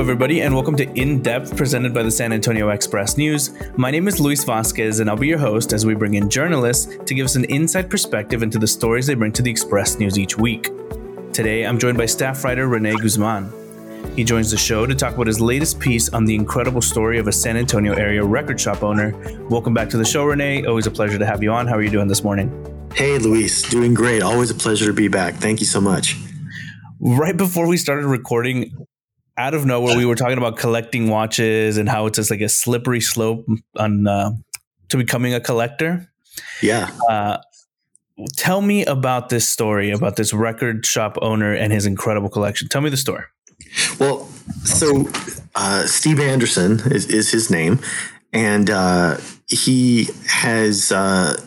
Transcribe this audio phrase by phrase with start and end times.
[0.00, 3.50] Hello, everybody, and welcome to In Depth, presented by the San Antonio Express News.
[3.76, 6.96] My name is Luis Vasquez, and I'll be your host as we bring in journalists
[7.04, 10.18] to give us an inside perspective into the stories they bring to the Express News
[10.18, 10.70] each week.
[11.34, 13.52] Today, I'm joined by staff writer Rene Guzman.
[14.16, 17.28] He joins the show to talk about his latest piece on the incredible story of
[17.28, 19.14] a San Antonio area record shop owner.
[19.50, 20.64] Welcome back to the show, Rene.
[20.64, 21.66] Always a pleasure to have you on.
[21.66, 22.48] How are you doing this morning?
[22.94, 23.68] Hey, Luis.
[23.68, 24.22] Doing great.
[24.22, 25.34] Always a pleasure to be back.
[25.34, 26.16] Thank you so much.
[27.00, 28.86] Right before we started recording,
[29.36, 32.48] out of nowhere, we were talking about collecting watches and how it's just like a
[32.48, 34.32] slippery slope on uh,
[34.88, 36.10] to becoming a collector.
[36.62, 36.90] Yeah.
[37.08, 37.38] Uh,
[38.36, 42.68] tell me about this story about this record shop owner and his incredible collection.
[42.68, 43.24] Tell me the story.
[43.98, 44.26] Well,
[44.64, 45.08] so
[45.54, 47.78] uh, Steve Anderson is, is, his name,
[48.32, 51.40] and uh, he has uh,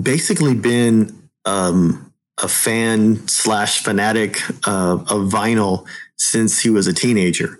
[0.00, 7.58] basically been um, a fan slash fanatic of vinyl since he was a teenager.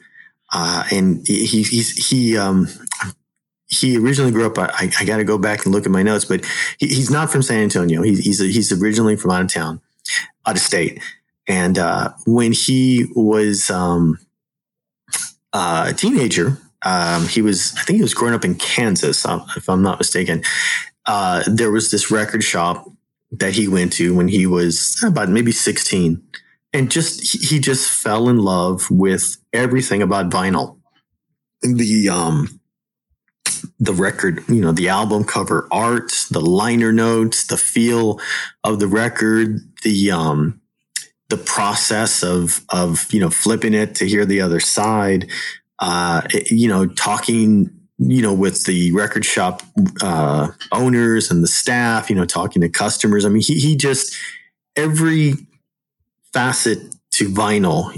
[0.53, 2.69] Uh, and he, he's, he, um,
[3.67, 4.59] he originally grew up.
[4.59, 6.45] I, I got to go back and look at my notes, but
[6.79, 8.03] he, he's not from San Antonio.
[8.03, 9.81] He's he's, a, he's originally from out of town,
[10.47, 11.03] out of state.
[11.47, 14.19] And uh, when he was um,
[15.53, 19.45] uh, a teenager, um, he was I think he was growing up in Kansas, um,
[19.57, 20.43] if I'm not mistaken.
[21.07, 22.89] Uh, there was this record shop
[23.33, 26.23] that he went to when he was about maybe 16,
[26.75, 30.79] and just he just fell in love with everything about vinyl.
[31.63, 32.61] The um
[33.81, 38.21] the record you know the album cover art the liner notes the feel
[38.63, 40.61] of the record the um
[41.31, 45.31] the process of of you know flipping it to hear the other side
[45.79, 46.21] uh
[46.51, 49.63] you know talking you know with the record shop
[50.03, 53.25] uh owners and the staff you know talking to customers.
[53.25, 54.15] I mean he he just
[54.77, 55.35] every
[56.35, 57.95] facet to vinyl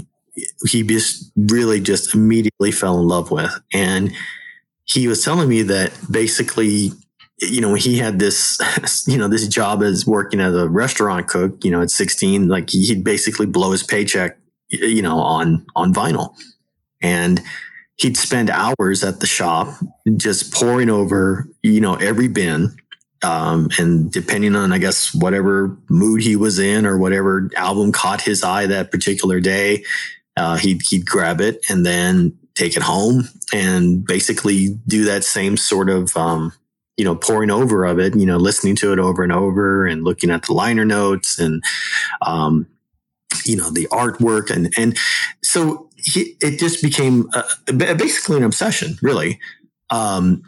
[0.67, 3.51] he just really just immediately fell in love with.
[3.73, 4.13] And
[4.85, 6.91] he was telling me that basically
[7.39, 8.59] you know he had this
[9.07, 12.71] you know this job as working as a restaurant cook you know at 16 like
[12.71, 14.39] he'd basically blow his paycheck
[14.69, 16.35] you know on on vinyl.
[17.01, 17.41] And
[17.97, 19.75] he'd spend hours at the shop
[20.17, 22.75] just pouring over you know every bin
[23.23, 28.21] um, and depending on, I guess, whatever mood he was in or whatever album caught
[28.21, 29.83] his eye that particular day,
[30.35, 35.57] uh, he'd, he'd grab it and then take it home and basically do that same
[35.57, 36.53] sort of, um,
[36.95, 40.03] you know, pouring over of it, you know, listening to it over and over and
[40.03, 41.63] looking at the liner notes and,
[42.23, 42.67] um,
[43.45, 44.49] you know, the artwork.
[44.49, 44.97] And, and
[45.43, 47.29] so he, it just became
[47.67, 49.39] basically an obsession, really.
[49.89, 50.43] Um,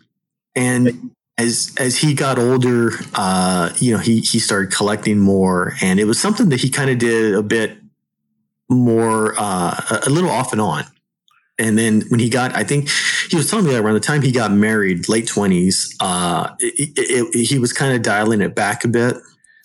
[0.56, 6.00] and as as he got older, uh, you know, he he started collecting more, and
[6.00, 7.78] it was something that he kind of did a bit
[8.70, 10.84] more, uh, a little off and on.
[11.58, 12.90] And then when he got, I think
[13.30, 16.92] he was telling me that around the time he got married, late twenties, uh, it,
[16.96, 19.16] it, he was kind of dialing it back a bit.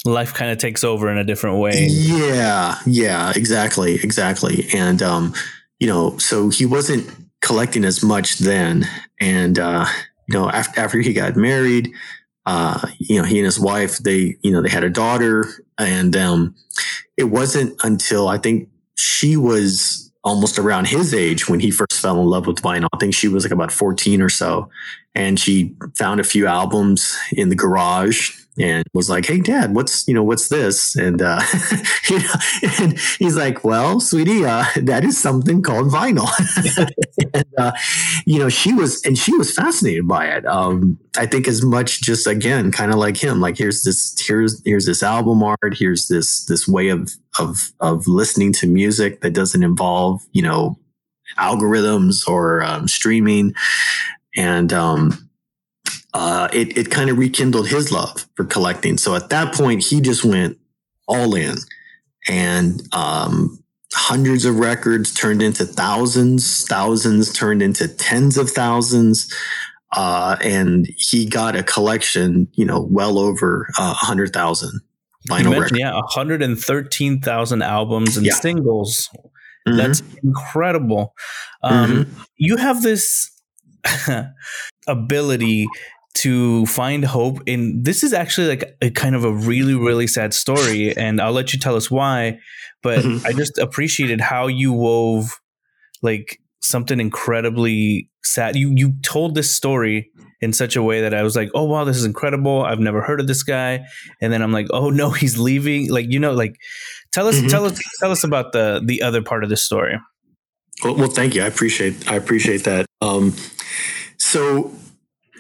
[0.04, 1.86] Life kind of takes over in a different way.
[1.88, 4.68] Yeah, yeah, exactly, exactly.
[4.74, 5.34] And um,
[5.80, 8.86] you know, so he wasn't collecting as much then,
[9.20, 9.86] and uh,
[10.28, 11.92] you know, after, after he got married,
[12.46, 15.44] uh, you know, he and his wife, they, you know, they had a daughter
[15.78, 16.54] and, um,
[17.16, 22.20] it wasn't until I think she was almost around his age when he first fell
[22.20, 22.88] in love with vinyl.
[22.92, 24.68] I think she was like about 14 or so.
[25.14, 30.06] And she found a few albums in the garage and was like, "Hey, Dad, what's
[30.06, 31.40] you know what's this?" And uh,
[32.08, 32.34] you know,
[32.78, 36.28] and he's like, "Well, sweetie, uh, that is something called vinyl."
[37.34, 37.72] and uh,
[38.26, 40.46] you know, she was and she was fascinated by it.
[40.46, 43.40] Um, I think as much just again, kind of like him.
[43.40, 45.76] Like here's this here's here's this album art.
[45.76, 50.78] Here's this this way of of of listening to music that doesn't involve you know
[51.38, 53.54] algorithms or um, streaming
[54.36, 55.30] and um,
[56.12, 58.98] uh, it, it kind of rekindled his love for collecting.
[58.98, 60.58] So at that point, he just went
[61.06, 61.56] all in
[62.28, 63.58] and, um,
[63.96, 69.32] hundreds of records turned into thousands, thousands turned into tens of thousands.
[69.96, 74.80] Uh, and he got a collection, you know, well over uh, a uh, hundred thousand.
[75.30, 75.78] vinyl record.
[75.78, 78.34] Yeah, 113,000 albums and Yeah.
[78.34, 79.08] singles.
[79.66, 79.76] Mhm.
[79.76, 81.14] That's incredible.
[81.62, 83.30] Um, You have this
[84.86, 85.66] ability
[86.14, 90.32] to find hope in this is actually like a kind of a really really sad
[90.32, 92.38] story and i'll let you tell us why
[92.82, 93.24] but Mhm.
[93.26, 95.40] i just appreciated how you wove
[96.02, 98.56] like something incredibly sad.
[98.56, 100.10] You you told this story
[100.40, 102.62] in such a way that i was like oh wow this is incredible.
[102.64, 103.84] I've never heard of this guy.
[104.22, 105.90] And then i'm like oh no he's leaving.
[105.90, 106.56] Like you know like
[107.12, 107.50] tell us Mhm.
[107.50, 109.98] tell us tell us about the the other part of the story
[110.84, 111.42] Well, well, thank you.
[111.42, 112.84] I appreciate I appreciate that.
[113.00, 113.34] Um,
[114.18, 114.70] so,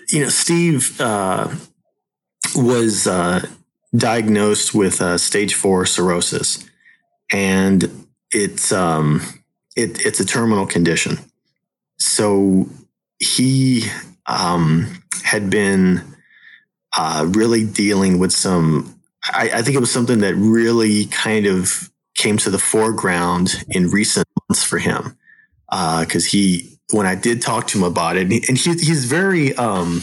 [0.08, 1.54] you know, Steve uh,
[2.56, 3.46] was uh,
[3.94, 6.66] diagnosed with uh, stage four cirrhosis,
[7.30, 9.20] and it's um,
[9.76, 11.18] it, it's a terminal condition.
[11.98, 12.66] So
[13.18, 13.84] he
[14.26, 16.02] um, had been
[16.96, 18.98] uh, really dealing with some.
[19.24, 23.88] I, I think it was something that really kind of came to the foreground in
[23.90, 25.18] recent months for him
[26.00, 30.02] because he when I did talk to him about it, and he, he's very um,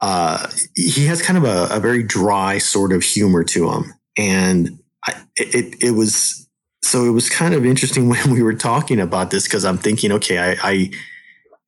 [0.00, 4.78] uh, he has kind of a, a very dry sort of humor to him, and
[5.04, 6.48] I, it it was
[6.82, 10.12] so it was kind of interesting when we were talking about this because I'm thinking,
[10.12, 10.56] okay, I.
[10.62, 10.90] I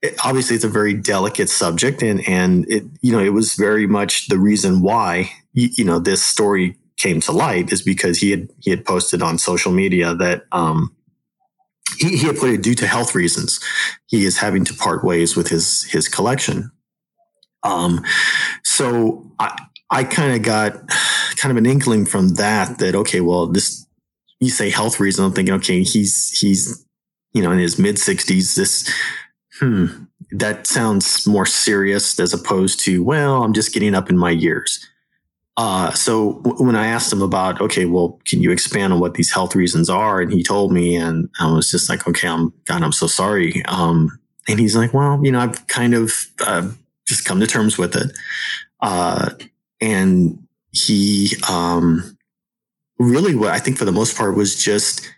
[0.03, 3.87] it, obviously, it's a very delicate subject, and and it you know it was very
[3.87, 8.31] much the reason why you, you know this story came to light is because he
[8.31, 10.95] had he had posted on social media that um,
[11.99, 13.61] he, he had put it due to health reasons.
[14.07, 16.71] He is having to part ways with his his collection.
[17.63, 18.05] Um,
[18.63, 19.57] so I
[19.91, 20.89] I kind of got
[21.37, 23.87] kind of an inkling from that that okay, well this
[24.41, 25.25] you say health reason.
[25.25, 26.85] I'm thinking okay, he's he's
[27.33, 28.55] you know in his mid sixties.
[28.55, 28.93] This
[29.59, 29.87] hmm
[30.33, 34.85] that sounds more serious as opposed to well I'm just getting up in my years.
[35.57, 39.15] Uh, so w- when I asked him about, okay, well, can you expand on what
[39.15, 40.21] these health reasons are?
[40.21, 43.65] And he told me, and I was just like, okay, I'm God, I'm so sorry.
[43.67, 44.19] Um,
[44.49, 46.69] and he's like, well, you know, I've kind of uh,
[47.07, 48.13] just come to terms with it.
[48.81, 49.31] Uh,
[49.81, 52.17] and he um,
[52.99, 55.11] really, what I think for the most part was just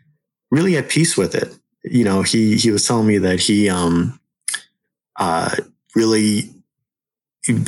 [0.51, 1.53] really at peace with it.
[1.85, 4.21] You know, he he was telling me that he um,
[5.17, 5.57] uh,
[5.97, 6.51] really,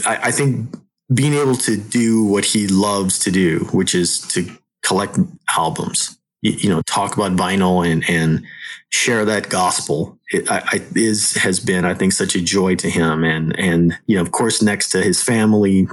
[0.07, 0.75] I, I think
[1.12, 4.51] being able to do what he loves to do, which is to
[4.83, 5.19] collect
[5.57, 8.45] albums, you, you know, talk about vinyl and and
[8.91, 12.91] share that gospel, it, I, I, is has been, I think, such a joy to
[12.91, 13.25] him.
[13.25, 15.89] And and you know, of course, next to his family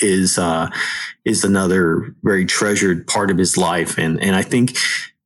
[0.00, 0.70] is uh,
[1.24, 3.98] is another very treasured part of his life.
[3.98, 4.76] And and I think,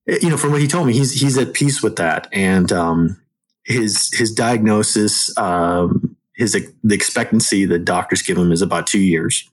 [0.07, 2.29] you know, from what he told me, he's he's at peace with that.
[2.33, 3.21] And um,
[3.65, 5.37] his his diagnosis.
[5.37, 6.12] Um,
[6.43, 6.53] his
[6.83, 9.49] the expectancy the doctors give him is about two years.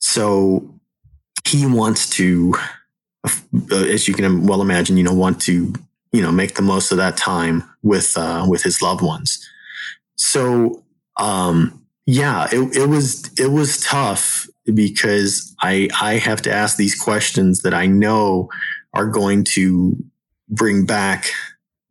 [0.00, 0.74] So
[1.46, 2.54] he wants to,
[3.24, 5.72] uh, as you can well imagine, you know, want to
[6.12, 9.38] you know make the most of that time with uh, with his loved ones.
[10.16, 10.84] So
[11.18, 16.98] um, yeah, it, it was it was tough because I I have to ask these
[16.98, 18.48] questions that I know
[18.94, 19.96] are going to
[20.48, 21.30] bring back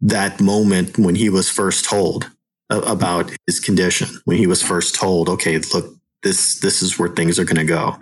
[0.01, 2.31] that moment when he was first told
[2.69, 7.39] about his condition when he was first told, okay, look, this this is where things
[7.39, 7.97] are going to go,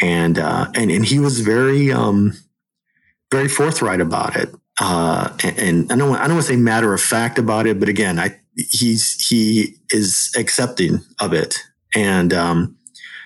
[0.00, 2.34] and uh, and and he was very um,
[3.30, 6.92] very forthright about it, uh, and, and I don't I don't want to say matter
[6.92, 11.58] of fact about it, but again, I he's he is accepting of it,
[11.94, 12.76] and um,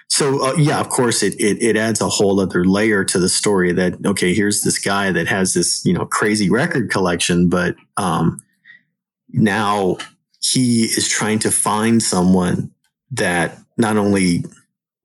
[0.08, 3.28] so uh, yeah, of course, it, it it adds a whole other layer to the
[3.28, 7.76] story that okay, here's this guy that has this you know crazy record collection, but
[7.96, 8.40] um,
[9.30, 9.98] now
[10.52, 12.70] he is trying to find someone
[13.10, 14.44] that not only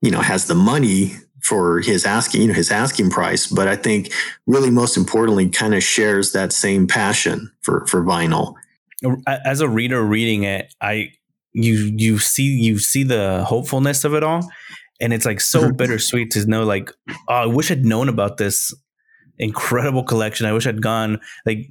[0.02, 3.76] you know has the money for his asking you know his asking price but i
[3.76, 4.12] think
[4.46, 8.54] really most importantly kind of shares that same passion for for vinyl
[9.44, 11.10] as a reader reading it i
[11.52, 14.48] you you see you see the hopefulness of it all
[15.00, 15.76] and it's like so Mhm.
[15.76, 16.90] bittersweet to know like
[17.28, 18.72] oh, i wish i'd known about this
[19.38, 21.70] incredible collection i wish i'd gone like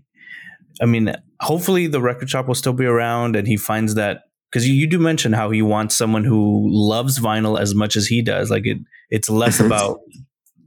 [0.81, 1.13] i mean
[1.43, 4.87] hopefully the record shop will still be around and he finds that because you, you
[4.87, 8.49] do mention how he wants someone who loves vinyl as much as he does.
[8.49, 8.77] Like it
[9.09, 9.99] it's less about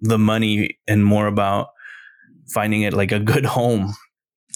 [0.00, 1.68] the money and more about
[2.48, 3.94] finding it like a good home.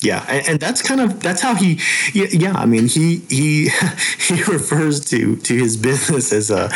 [0.02, 1.78] Yeah and, and that's kind of that's how he
[2.14, 3.68] yeah, yeah i mean he he
[4.18, 6.70] he refers to to his business as a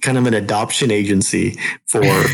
[0.00, 2.26] kind of an adoption agency for you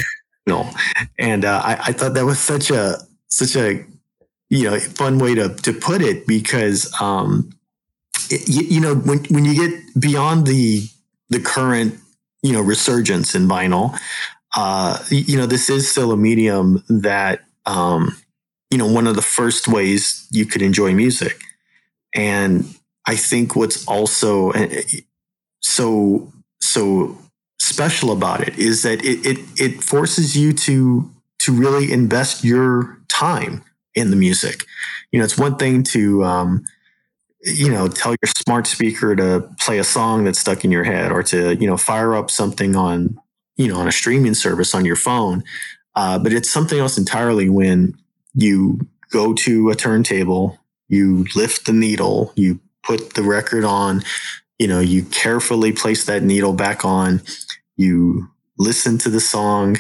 [0.47, 0.71] know
[1.19, 3.85] and uh, I, I thought that was such a such a
[4.49, 7.51] you know fun way to to put it because um
[8.31, 10.89] it, you, know when when you get beyond the
[11.31, 11.99] the current
[12.43, 13.99] you know resurgence in vinyl
[14.57, 18.17] uh, you know, this is still a medium that, um,
[18.71, 21.43] you know, one of the first ways you could enjoy music.
[22.15, 22.75] And
[23.07, 24.83] I think what's also eh,
[25.61, 27.19] so, so
[27.61, 31.11] special about it is that it, it, it forces you to,
[31.41, 33.63] to really invest your time
[33.97, 34.65] in the music.
[35.11, 36.65] You know, it's one thing to, um,
[37.43, 41.11] you know, tell your smart speaker to play a song that's stuck in your head
[41.11, 43.19] or to, you know, fire up something on,
[43.57, 45.43] you know, on a streaming service on your phone.
[45.95, 47.95] Uh, but it's something else entirely when
[48.35, 48.79] you
[49.11, 54.03] go to a turntable, you lift the needle, you put the record on,
[54.59, 57.23] you know, you carefully place that needle back on,
[57.77, 59.77] you listen to the song,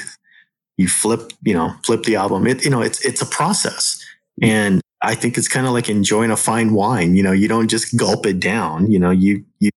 [0.76, 2.46] you flip, you know, flip the album.
[2.46, 4.02] It, you know, it's, it's a process.
[4.42, 7.14] And I think it's kind of like enjoying a fine wine.
[7.14, 8.90] You know, you don't just gulp it down.
[8.90, 9.70] You know, you you.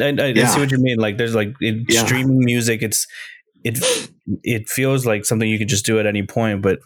[0.00, 0.46] I, I, yeah.
[0.46, 0.98] see what you mean.
[0.98, 2.04] Like, there's like in yeah.
[2.04, 2.82] streaming music.
[2.82, 3.06] It's
[3.64, 3.78] it
[4.42, 6.80] it feels like something you could just do at any point, but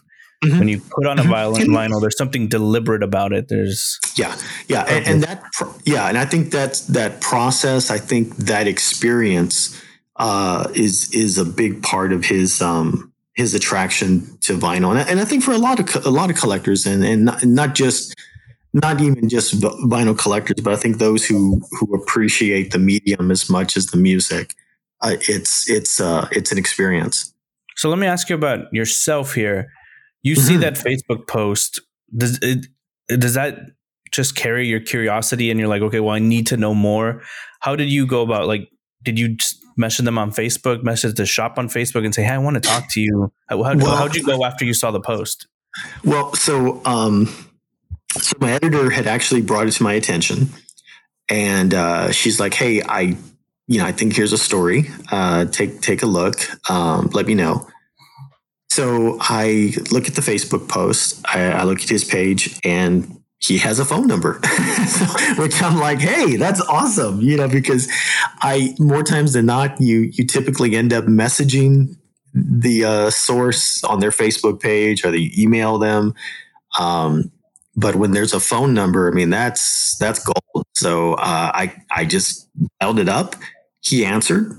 [0.45, 0.59] Mm-hmm.
[0.59, 1.75] when you put on a violin mm-hmm.
[1.75, 4.35] vinyl there's something deliberate about it there's yeah
[4.67, 5.43] yeah and, and, that
[5.83, 9.81] yeah and i think that that process i think that experience
[10.17, 15.03] uh, is is a big part of his um, his attraction to vinyl, and I,
[15.03, 17.75] and I think for a lot of a lot of collectors, and and not, not
[17.75, 18.15] just
[18.73, 23.49] not even just vinyl collectors, but I think those who who appreciate the medium as
[23.49, 24.55] much as the music,
[25.01, 27.33] uh, it's it's uh, it's an experience.
[27.75, 29.71] So let me ask you about yourself here.
[30.23, 30.47] You mm-hmm.
[30.47, 31.79] see that Facebook post.
[32.15, 32.67] Does it
[33.07, 33.59] does that
[34.11, 37.21] just carry your curiosity and you're like, okay, well, I need to know more.
[37.59, 38.69] How did you go about like?
[39.03, 42.33] Did you just message them on Facebook, message the shop on Facebook, and say, "Hey,
[42.33, 44.91] I want to talk to you." How, how, well, how'd you go after you saw
[44.91, 45.47] the post?
[46.03, 47.27] Well, so um,
[48.13, 50.49] so my editor had actually brought it to my attention,
[51.29, 53.17] and uh, she's like, "Hey, I,
[53.67, 54.89] you know, I think here's a story.
[55.11, 56.35] Uh, take take a look.
[56.69, 57.67] Um, let me know."
[58.69, 61.25] So I look at the Facebook post.
[61.25, 64.33] I, I look at his page, and he has a phone number,
[65.37, 67.87] which I'm like, hey, that's awesome, you know, because
[68.41, 71.95] I more times than not, you you typically end up messaging
[72.33, 76.13] the uh, source on their Facebook page or they email them.
[76.79, 77.31] Um,
[77.75, 80.65] but when there's a phone number, I mean, that's that's gold.
[80.75, 82.49] So uh, I I just
[82.81, 83.35] held it up.
[83.81, 84.51] He answered,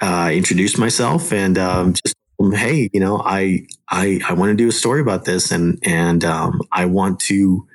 [0.00, 2.14] uh, introduced myself, and um, just
[2.54, 6.24] hey, you know, I I I want to do a story about this, and and
[6.24, 7.66] um, I want to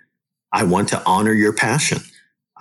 [0.51, 1.99] I want to honor your passion.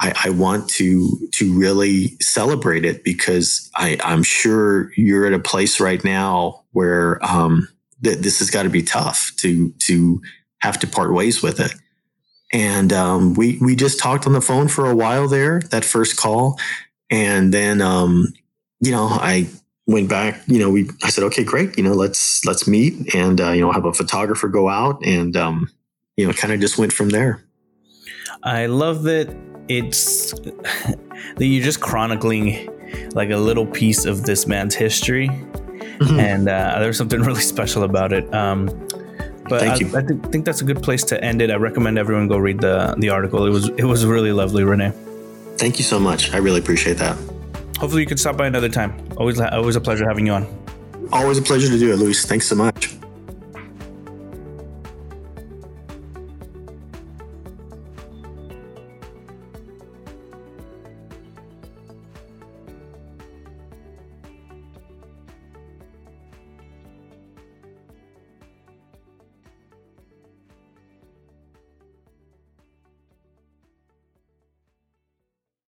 [0.00, 5.40] I, I, want to to really celebrate it because I, I'm sure you're at a
[5.40, 7.68] place right now where um,
[8.04, 10.23] th- this has got to be tough to to
[10.61, 11.73] have to part ways with it.
[12.52, 16.16] And um, we we just talked on the phone for a while there that first
[16.16, 16.59] call,
[17.11, 18.33] and then um,
[18.80, 19.49] you know I
[19.87, 20.40] went back.
[20.47, 23.61] You know we I said okay great you know let's let's meet and uh, you
[23.61, 25.71] know have a photographer go out and um,
[26.16, 27.45] you know kind of just went from there.
[28.42, 29.35] I love that
[29.68, 32.68] it's that you're just chronicling
[33.12, 36.18] like a little piece of this man's history, mm-hmm.
[36.18, 38.33] and uh, there's something really special about it.
[38.35, 38.66] Um,
[39.49, 39.97] but Thank I, you.
[39.97, 41.50] I th- think that's a good place to end it.
[41.50, 43.47] I recommend everyone go read the the article.
[43.47, 44.92] It was it was really lovely, Rene.
[45.57, 46.33] Thank you so much.
[46.33, 47.16] I really appreciate that.
[47.78, 48.95] Hopefully, you can stop by another time.
[49.16, 50.47] Always, always a pleasure having you on.
[51.12, 52.26] Always a pleasure to do it, Luis.
[52.26, 52.98] Thanks so much.